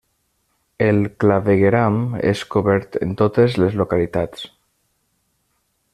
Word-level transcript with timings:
El 0.85 0.97
clavegueram 1.23 1.99
és 2.31 2.43
cobert 2.55 2.99
en 3.07 3.15
totes 3.23 3.61
les 3.65 3.79
localitats. 3.83 4.49